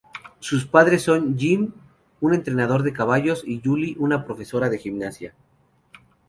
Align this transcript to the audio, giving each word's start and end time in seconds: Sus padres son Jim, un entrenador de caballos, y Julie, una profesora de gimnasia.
Sus 0.39 0.65
padres 0.65 1.03
son 1.03 1.37
Jim, 1.37 1.73
un 2.21 2.33
entrenador 2.33 2.81
de 2.81 2.91
caballos, 2.91 3.43
y 3.45 3.61
Julie, 3.63 3.95
una 3.99 4.25
profesora 4.25 4.67
de 4.67 4.79
gimnasia. 4.79 5.35